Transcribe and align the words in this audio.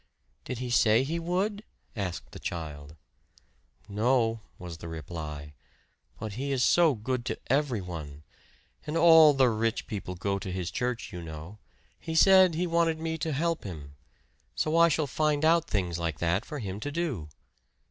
"Did 0.45 0.57
he 0.57 0.71
say 0.71 1.03
he 1.03 1.19
would?" 1.19 1.63
asked 1.95 2.31
the 2.31 2.39
child. 2.39 2.95
"No," 3.87 4.39
was 4.57 4.79
the 4.79 4.87
reply 4.87 5.53
"but 6.19 6.33
he 6.33 6.51
is 6.51 6.63
so 6.63 6.95
good 6.95 7.23
to 7.25 7.37
everyone. 7.51 8.23
And 8.87 8.97
all 8.97 9.35
the 9.35 9.47
rich 9.49 9.85
people 9.85 10.15
go 10.15 10.39
to 10.39 10.51
his 10.51 10.71
church, 10.71 11.13
you 11.13 11.21
know. 11.21 11.59
He 11.99 12.15
said 12.15 12.55
he 12.55 12.65
wanted 12.65 12.97
me 12.99 13.19
to 13.19 13.31
help 13.31 13.63
him; 13.63 13.93
so 14.55 14.75
I 14.75 14.89
shall 14.89 15.05
find 15.05 15.45
out 15.45 15.69
things 15.69 15.99
like 15.99 16.17
that 16.17 16.45
for 16.45 16.57
him 16.57 16.79
to 16.79 16.91
do." 16.91 17.29